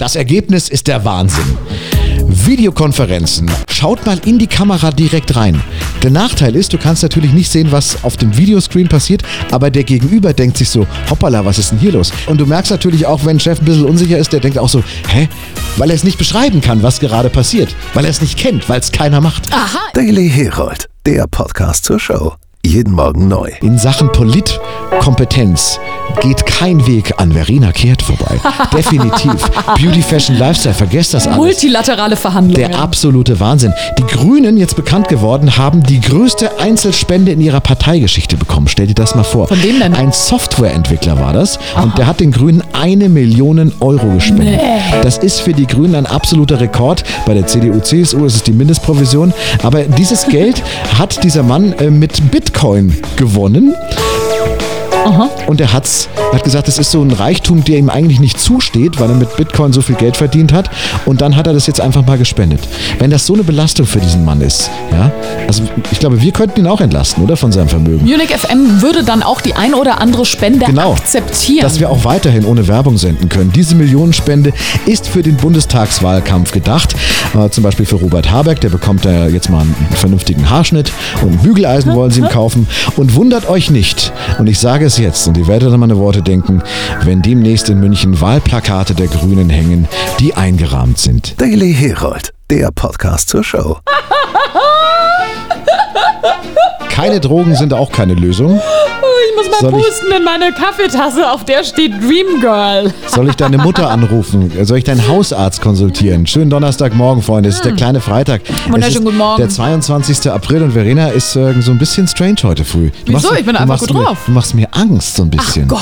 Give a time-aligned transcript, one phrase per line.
[0.00, 1.58] Das Ergebnis ist der Wahnsinn.
[2.24, 3.50] Videokonferenzen.
[3.70, 5.62] Schaut mal in die Kamera direkt rein.
[6.02, 9.84] Der Nachteil ist, du kannst natürlich nicht sehen, was auf dem Videoscreen passiert, aber der
[9.84, 12.14] Gegenüber denkt sich so, hoppala, was ist denn hier los?
[12.24, 14.82] Und du merkst natürlich auch, wenn Chef ein bisschen unsicher ist, der denkt auch so,
[15.08, 15.28] hä?
[15.76, 17.76] Weil er es nicht beschreiben kann, was gerade passiert.
[17.92, 19.52] Weil er es nicht kennt, weil es keiner macht.
[19.52, 19.80] Aha.
[19.92, 22.32] Daily Herold, der Podcast zur Show.
[22.64, 23.48] Jeden Morgen neu.
[23.62, 25.80] In Sachen Politkompetenz
[26.20, 28.38] geht kein Weg an Verena Kehrt vorbei.
[28.76, 29.50] Definitiv.
[29.78, 31.38] Beauty, Fashion, Lifestyle, vergesst das alles.
[31.38, 32.70] Multilaterale Verhandlungen.
[32.70, 33.72] Der absolute Wahnsinn.
[33.98, 38.68] Die Grünen, jetzt bekannt geworden, haben die größte Einzelspende in ihrer Parteigeschichte bekommen.
[38.68, 39.48] Stell dir das mal vor.
[39.48, 39.94] Von wem denn?
[39.94, 44.58] Ein Softwareentwickler war das und der hat den Grünen eine Million Euro gespendet.
[45.02, 47.04] Das ist für die Grünen ein absoluter Rekord.
[47.26, 49.34] Bei der CDU, CSU ist es die Mindestprovision.
[49.62, 50.62] Aber dieses Geld
[50.98, 53.74] hat dieser Mann äh, mit Bitcoin gewonnen.
[55.46, 58.38] Und er hat's, er hat gesagt, das ist so ein Reichtum, der ihm eigentlich nicht
[58.38, 60.70] zusteht, weil er mit Bitcoin so viel Geld verdient hat.
[61.06, 62.60] Und dann hat er das jetzt einfach mal gespendet.
[62.98, 65.10] Wenn das so eine Belastung für diesen Mann ist, ja,
[65.46, 67.36] also ich glaube, wir könnten ihn auch entlasten, oder?
[67.36, 68.04] Von seinem Vermögen.
[68.04, 70.92] Munich FM würde dann auch die ein oder andere Spende Genau.
[70.92, 71.62] akzeptieren.
[71.62, 73.52] Dass wir auch weiterhin ohne Werbung senden können.
[73.52, 74.52] Diese Millionenspende
[74.86, 76.94] ist für den Bundestagswahlkampf gedacht.
[77.34, 81.32] Äh, zum Beispiel für Robert Habeck, der bekommt da jetzt mal einen vernünftigen Haarschnitt und
[81.32, 82.68] ein Bügeleisen wollen sie ihm kaufen.
[82.96, 86.20] Und wundert euch nicht, und ich sage es jetzt, und ihr werdet an meine Worte
[86.20, 86.62] denken,
[87.04, 89.86] wenn demnächst in München Wahlplakate der Grünen hängen,
[90.18, 91.40] die eingerahmt sind.
[91.40, 93.78] Daily Herold, der Podcast zur Show.
[96.88, 98.60] Keine Drogen sind auch keine Lösung.
[99.60, 102.92] Pusten in meine Kaffeetasse, auf der steht Dream Girl.
[103.06, 104.52] Soll ich deine Mutter anrufen?
[104.64, 106.26] Soll ich deinen Hausarzt konsultieren?
[106.26, 107.48] Schönen Donnerstagmorgen, Freunde.
[107.48, 108.42] Es ist der kleine Freitag.
[108.46, 108.72] Hm.
[108.74, 109.38] Wunderschönen guten Morgen.
[109.38, 110.30] Der 22.
[110.30, 112.90] April und Verena ist äh, so ein bisschen strange heute früh.
[113.04, 113.34] Du Wieso?
[113.34, 114.18] Ich bin einfach machst gut mir, drauf.
[114.26, 115.68] Du machst mir Angst so ein bisschen.
[115.68, 115.80] Gott.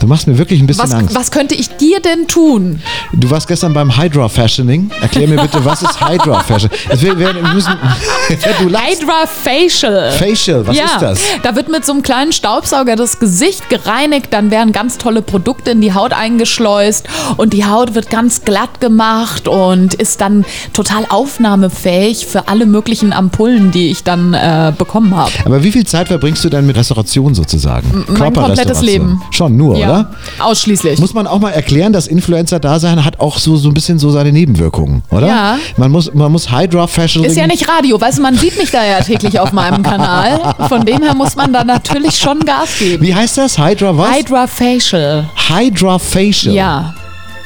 [0.00, 1.14] Du machst mir wirklich ein bisschen Was, Angst.
[1.14, 2.80] was könnte ich dir denn tun?
[3.12, 4.90] Du warst gestern beim Hydra Fashioning.
[5.00, 6.70] Erklär mir bitte, was ist Hydra Fashion?
[6.88, 7.72] Es wir, wir müssen,
[8.60, 9.02] du lachst.
[9.02, 10.12] Hydra Facial.
[10.12, 11.20] Facial, was ja, ist das?
[11.42, 15.70] da wird mit so einem kleinen Staubsauger das Gesicht gereinigt, dann werden ganz tolle Produkte
[15.70, 21.04] in die Haut eingeschleust und die Haut wird ganz glatt gemacht und ist dann total
[21.08, 25.32] aufnahmefähig für alle möglichen Ampullen, die ich dann äh, bekommen habe.
[25.44, 28.04] Aber wie viel Zeit verbringst du denn mit Restauration sozusagen?
[28.08, 28.82] Mein komplettes?
[28.82, 29.20] Leben.
[29.30, 30.10] Schon nur, Ja, oder?
[30.40, 30.98] ausschließlich.
[31.00, 34.32] Muss man auch mal erklären, dass Influencer-Dasein hat auch so, so ein bisschen so seine
[34.32, 35.26] Nebenwirkungen, oder?
[35.26, 35.58] Ja.
[35.76, 37.24] Man muss, man muss Hydra Fashion.
[37.24, 40.54] ist ja nicht Radio, weißt du, man sieht mich da ja täglich auf meinem Kanal.
[40.68, 42.97] Von dem her muss man da natürlich schon Gas geben.
[43.00, 43.58] Wie heißt das?
[43.58, 44.16] Hydra was?
[44.16, 45.28] Hydra Facial.
[45.48, 46.54] Hydra Facial.
[46.54, 46.94] Ja.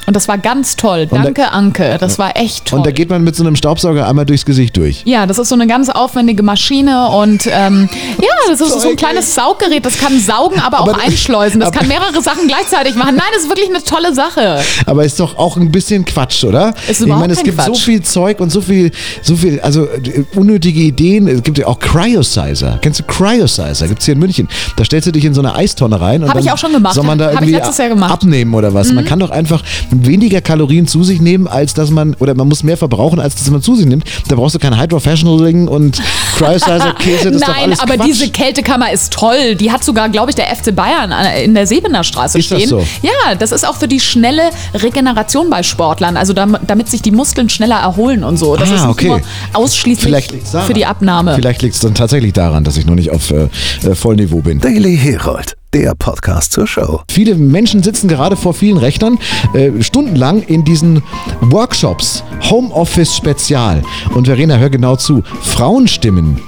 [0.06, 1.06] Und das war ganz toll.
[1.06, 1.96] da- Danke, Anke.
[2.00, 2.78] Das war echt toll.
[2.80, 5.02] Und da geht man mit so einem Staubsauger einmal durchs Gesicht durch.
[5.04, 8.96] ja, das ist so eine ganz aufwendige Maschine und ähm, ja, das ist so ein
[8.96, 9.84] kleines Sauggerät.
[9.86, 11.60] Das kann saugen, aber auch Aber- einschleusen.
[11.60, 13.14] Das kann mehrere Sachen gleichzeitig machen.
[13.16, 14.60] Nein, das ist wirklich eine tolle Sache.
[14.86, 16.74] Aber ist doch auch ein bisschen Quatsch, oder?
[16.88, 17.82] Ist ich meine, es gibt so Quatsch.
[17.84, 18.90] viel Zeug und so viel,
[19.22, 21.28] so viel, also äh, unnötige Ideen.
[21.28, 22.78] Es gibt ja auch Cryosizer.
[22.82, 23.86] Kennst du Cryosizer?
[23.88, 24.48] Gibt es hier in München.
[24.76, 26.22] Da stellst du dich in so eine Eistonne rein.
[26.24, 26.94] und Hab ich auch schon gemacht.
[26.94, 27.52] Soll man da irgendwie.
[27.54, 28.02] Mhm.
[28.02, 28.92] abnehmen oder was?
[28.92, 29.62] Man kann doch einfach
[29.92, 33.50] weniger Kalorien zu sich nehmen, als dass man, oder man muss mehr verbrauchen, als dass
[33.50, 34.04] man zu sich nimmt.
[34.28, 36.00] Da brauchst du kein Hydrofashionaling und
[36.36, 37.30] Cryosizer-Käse.
[37.30, 38.06] Das ist doch Nein, alles aber Quatsch.
[38.06, 39.54] diese Kältekammer ist toll.
[39.54, 41.12] Die hat sogar, glaube ich, der FC Bayern
[41.44, 42.68] in der Sebener Straße Ist das stehen.
[42.70, 42.84] so?
[43.02, 44.42] Ja, das ist auch für die schnelle
[44.74, 46.16] Regeneration bei Sportlern.
[46.16, 48.56] Also dam- damit sich die Muskeln schneller erholen und so.
[48.56, 49.08] Das Ah, ist nicht okay.
[49.08, 49.20] nur
[49.52, 50.32] ausschließlich
[50.66, 51.34] für die Abnahme.
[51.34, 53.48] Vielleicht liegt es dann tatsächlich daran, dass ich noch nicht auf äh,
[53.84, 54.60] äh, Vollniveau bin.
[54.60, 57.00] Daily Herold, der Podcast zur Show.
[57.10, 59.18] Viele Menschen sitzen gerade vor vielen Rechnern
[59.54, 61.02] äh, stundenlang in diesen
[61.40, 63.82] Workshops, Homeoffice Spezial.
[64.14, 65.22] Und Verena, hör genau zu.
[65.42, 66.40] Frauenstimmen.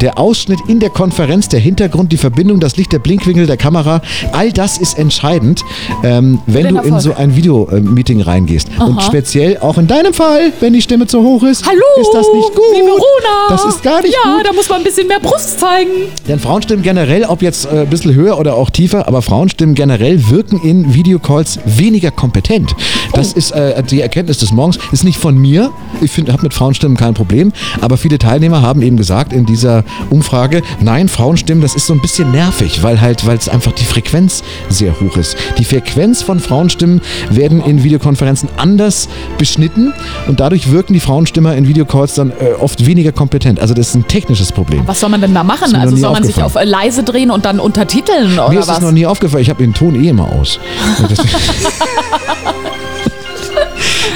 [0.00, 4.00] Der Ausschnitt in der Konferenz, der Hintergrund, die Verbindung, das Licht, der Blinkwinkel der Kamera,
[4.32, 5.62] all das ist entscheidend,
[6.02, 8.68] ähm, wenn du in so ein Video-Meeting reingehst.
[8.78, 12.26] Und speziell auch in deinem Fall, wenn die Stimme zu hoch ist, Hallo, ist das
[12.32, 12.64] nicht gut.
[12.72, 13.48] wie Verona.
[13.50, 14.46] Das ist gar nicht ja, gut.
[14.46, 15.90] da muss man ein bisschen mehr Brust zeigen.
[16.26, 20.30] Denn Frauenstimmen generell, ob jetzt äh, ein bisschen höher oder auch tiefer, aber Frauenstimmen generell
[20.30, 22.74] wirken in Videocalls weniger kompetent.
[23.14, 24.78] Das ist äh, die Erkenntnis des Morgens.
[24.92, 25.70] Ist nicht von mir.
[26.00, 27.52] Ich habe mit Frauenstimmen kein Problem.
[27.80, 32.00] Aber viele Teilnehmer haben eben gesagt in dieser Umfrage, nein, Frauenstimmen, das ist so ein
[32.00, 35.36] bisschen nervig, weil halt, weil es einfach die Frequenz sehr hoch ist.
[35.58, 39.08] Die Frequenz von Frauenstimmen werden in Videokonferenzen anders
[39.38, 39.92] beschnitten
[40.28, 43.60] und dadurch wirken die Frauenstimmer in Videocalls dann äh, oft weniger kompetent.
[43.60, 44.82] Also das ist ein technisches Problem.
[44.86, 45.74] Was soll man denn da machen?
[45.74, 48.76] Also soll man sich auf äh, leise drehen und dann untertiteln oder Mir ist was?
[48.76, 49.42] das noch nie aufgefallen.
[49.42, 50.58] Ich habe den Ton eh immer aus.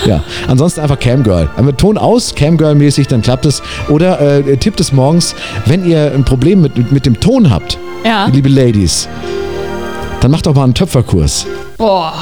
[0.06, 1.48] Ja, ansonsten einfach Camgirl.
[1.62, 3.62] Mit Ton aus, Camgirl-mäßig, dann klappt es.
[3.88, 5.34] Oder äh, Tipp des Morgens,
[5.66, 8.26] wenn ihr ein Problem mit, mit, mit dem Ton habt, Ja.
[8.26, 9.08] liebe Ladies,
[10.20, 11.46] dann macht doch mal einen Töpferkurs.
[11.78, 12.14] Boah.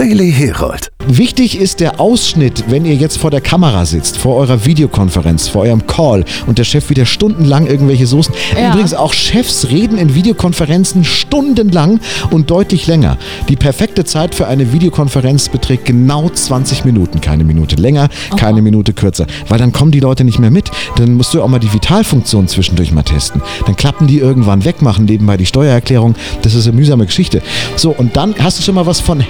[0.00, 4.66] Daily Herold, Wichtig ist der Ausschnitt, wenn ihr jetzt vor der Kamera sitzt, vor eurer
[4.66, 8.34] Videokonferenz, vor eurem Call und der Chef wieder stundenlang irgendwelche Soßen.
[8.54, 8.70] Ja.
[8.70, 12.00] Übrigens auch Chefs reden in Videokonferenzen stundenlang
[12.30, 13.16] und deutlich länger.
[13.48, 18.92] Die perfekte Zeit für eine Videokonferenz beträgt genau 20 Minuten, keine Minute länger, keine Minute
[18.92, 20.70] kürzer, weil dann kommen die Leute nicht mehr mit.
[20.96, 23.40] Dann musst du auch mal die Vitalfunktion zwischendurch mal testen.
[23.64, 26.14] Dann klappen die irgendwann weg, machen nebenbei die Steuererklärung.
[26.42, 27.42] Das ist eine mühsame Geschichte.
[27.74, 29.20] So, und dann hast du schon mal was von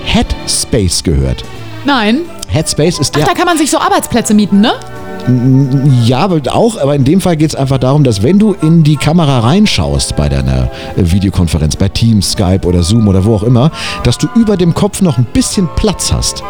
[0.60, 1.42] Headspace gehört.
[1.86, 2.20] Nein.
[2.48, 4.74] Headspace ist Ach, der da kann man sich so Arbeitsplätze mieten, ne?
[6.04, 8.82] Ja, aber auch, aber in dem Fall geht es einfach darum, dass wenn du in
[8.82, 13.42] die Kamera reinschaust bei deiner äh, Videokonferenz, bei Teams, Skype oder Zoom oder wo auch
[13.42, 13.70] immer,
[14.02, 16.42] dass du über dem Kopf noch ein bisschen Platz hast.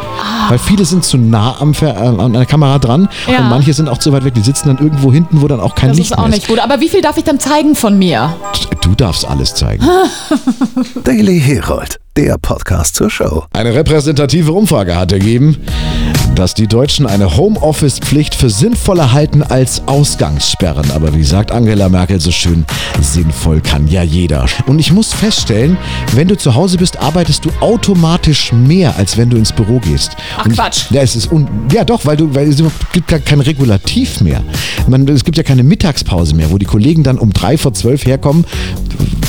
[0.49, 3.39] Weil viele sind zu nah am äh, an der Kamera dran Ja.
[3.39, 4.35] und manche sind auch zu weit weg.
[4.35, 6.49] Die sitzen dann irgendwo hinten, wo dann auch kein Das Licht ist auch mehr nicht
[6.49, 6.59] gut.
[6.59, 8.35] Aber wie viel darf ich dann zeigen von mir?
[8.83, 9.85] Du darfst alles zeigen.
[11.05, 13.45] Daily Herold, der Podcast zur Show.
[13.53, 15.57] Eine repräsentative Umfrage hat ergeben,
[16.41, 20.91] dass die Deutschen eine Homeoffice-Pflicht für sinnvoller halten als Ausgangssperren.
[20.93, 22.65] Aber wie sagt Angela Merkel so schön,
[22.99, 24.47] sinnvoll kann ja jeder.
[24.67, 25.77] Und ich muss feststellen,
[26.15, 30.13] wenn du zu Hause bist, arbeitest du automatisch mehr, als wenn du ins Büro gehst.
[30.39, 30.85] Ach, Und ich, Quatsch.
[30.91, 32.63] Ja, es ist un ja doch, weil, du, weil es
[32.95, 34.43] gibt gar kein Regulativ mehr.
[34.89, 38.07] Man, es gibt ja keine Mittagspause mehr, wo die Kollegen dann um drei vor zwölf
[38.07, 38.47] herkommen,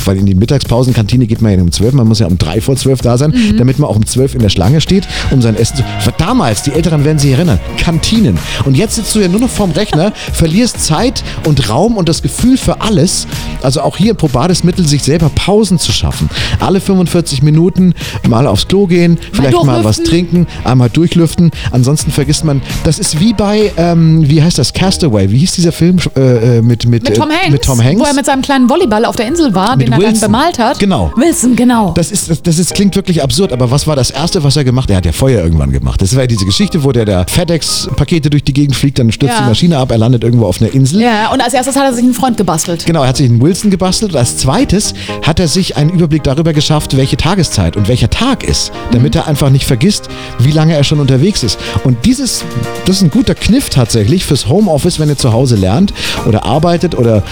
[0.06, 2.76] weil in die Mittagspausenkantine geht man ja um zwölf, man muss ja um drei vor
[2.76, 3.56] zwölf da sein, Mhm.
[3.58, 5.82] damit man auch um zwölf in der Schlange steht, um sein Essen zu...
[6.18, 8.38] Damals, die Älteren werden sich erinnern, Kantinen.
[8.64, 12.22] Und jetzt sitzt du ja nur noch vorm Rechner, verlierst Zeit und Raum und das
[12.22, 13.26] Gefühl für alles.
[13.62, 16.28] Also auch hier ein probades Mittel, sich selber Pausen zu schaffen.
[16.60, 17.94] Alle 45 Minuten
[18.28, 21.50] mal aufs Klo gehen, vielleicht mal was trinken, einmal durchlüften.
[21.70, 25.30] Ansonsten vergisst man, das ist wie bei, ähm, wie heißt das, Castaway.
[25.30, 27.50] Wie hieß dieser Film äh, äh, mit, mit, Mit Tom äh, Hanks?
[27.50, 28.00] mit Tom Hanks?
[28.00, 30.14] Wo er mit seinem kleinen Volleyball auf der Insel war, Mit den er Wilson.
[30.14, 30.78] dann bemalt hat.
[30.78, 31.12] Genau.
[31.16, 31.92] Wilson, genau.
[31.92, 34.64] Das, ist, das, das ist, klingt wirklich absurd, aber was war das Erste, was er
[34.64, 34.90] gemacht hat?
[34.90, 36.00] Er hat ja Feuer irgendwann gemacht.
[36.02, 39.34] Das war ja diese Geschichte, wo der, der FedEx-Pakete durch die Gegend fliegt, dann stürzt
[39.34, 39.42] Ja.
[39.42, 41.00] die Maschine ab, er landet irgendwo auf einer Insel.
[41.02, 42.84] ja, und als erstes hat er sich einen Freund gebastelt.
[42.86, 46.22] Genau, er hat sich einen Wilson gebastelt und als zweites hat er sich einen Überblick
[46.24, 50.08] darüber geschafft, welche Tageszeit und welcher Tag ist, damit er einfach nicht vergisst,
[50.38, 51.58] wie lange er schon unterwegs ist.
[51.84, 52.44] Und dieses,
[52.86, 55.92] das ist ein guter Kniff tatsächlich fürs Homeoffice, wenn ihr zu Hause lernt
[56.26, 57.22] oder arbeitet oder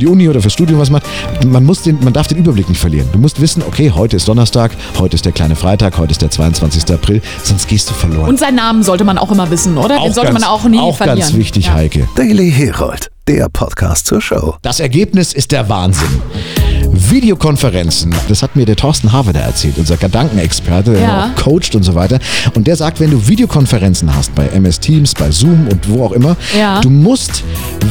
[0.00, 1.04] die Uni oder fürs Studium was macht.
[1.46, 3.08] Man, muss den, man darf den Überblick nicht verlieren.
[3.12, 6.30] Du musst wissen, okay, heute ist Donnerstag, heute ist der kleine Freitag, heute ist der
[6.30, 6.92] 22.
[6.92, 8.28] April, sonst gehst du verloren.
[8.28, 9.98] Und seinen Namen sollte man auch immer wissen, oder?
[10.00, 11.20] Den sollte ganz, man auch nie auch verlieren.
[11.20, 11.74] ganz wichtig, ja.
[11.74, 12.08] Heike.
[12.16, 14.56] Daily Herold, der Podcast zur Show.
[14.62, 16.20] Das Ergebnis ist der Wahnsinn.
[17.10, 21.24] Videokonferenzen, das hat mir der Thorsten Havener erzählt, unser Gedankenexperte, der Ja.
[21.36, 22.18] auch coacht und so weiter.
[22.54, 26.12] Und der sagt, wenn du Videokonferenzen hast, bei MS Teams, bei Zoom und wo auch
[26.12, 26.80] immer, Ja.
[26.80, 27.42] du musst,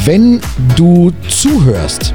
[0.06, 0.39] wenn
[0.77, 2.13] du zuhörst,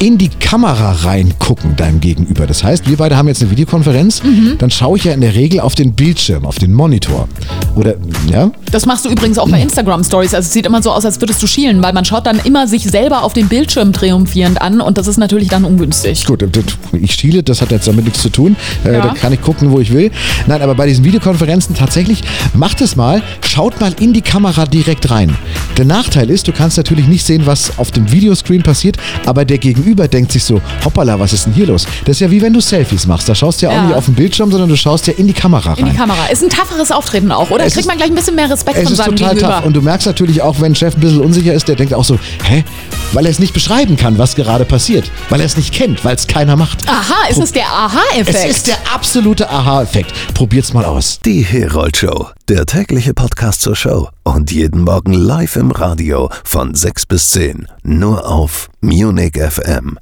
[0.00, 2.46] in die Kamera reingucken deinem Gegenüber.
[2.46, 4.56] Das heißt, wir beide haben jetzt eine Videokonferenz, Mhm.
[4.58, 7.28] dann schaue ich ja in der Regel auf den Bildschirm, auf den Monitor.
[7.74, 7.94] Oder,
[8.30, 8.50] ja?
[8.70, 10.34] Das machst du übrigens auch bei Instagram Stories.
[10.34, 12.68] Also es sieht immer so aus, als würdest du schielen, weil man schaut dann immer
[12.68, 16.24] sich selber auf den Bildschirm triumphierend an und das ist natürlich dann ungünstig.
[16.26, 18.56] Gut, das- ich schiele, das hat jetzt damit nichts zu tun.
[18.84, 19.00] Äh, Ja.
[19.08, 20.10] Da kann ich gucken, wo ich will.
[20.46, 22.22] Nein, aber bei diesen Videokonferenzen tatsächlich,
[22.54, 25.36] macht es mal, schaut mal in die Kamera direkt rein.
[25.76, 28.96] Der Nachteil ist, du kannst natürlich nicht sehen, was auf dem Videoscreen passiert,
[29.26, 31.86] aber der Gegenüber denkt sich so, hoppala, was ist denn hier los?
[32.04, 33.28] Das ist ja wie wenn du Selfies machst.
[33.28, 33.82] Da schaust du ja, auch Ja.
[33.86, 35.78] nicht auf den Bildschirm, sondern du schaust ja in die Kamera rein.
[35.86, 36.26] In die Kamera.
[36.26, 37.64] Ist ein tapferes Auftreten auch, oder?
[37.64, 39.56] Es Kriegt ist- man gleich ein bisschen mehr Respekt Es von ist seinem total Gegenüber.
[39.56, 39.64] tough.
[39.66, 42.04] Und du merkst natürlich auch, wenn ein Chef ein bisschen unsicher ist, der denkt auch
[42.04, 42.64] so, hä?
[43.12, 45.10] Weil er es nicht beschreiben kann, was gerade passiert.
[45.30, 46.86] Weil er es nicht kennt, weil es keiner macht.
[46.88, 48.50] Aha, ist es der Es Aha-Effekt?
[48.50, 50.12] ist der absolute Aha-Effekt.
[50.34, 51.18] Probiert's mal aus.
[51.24, 54.08] Die Herold Show, der tägliche Podcast zur Show.
[54.24, 57.66] Und jeden Morgen live im Radio von 6 bis 10.
[57.82, 59.96] Nur auf Munich FM.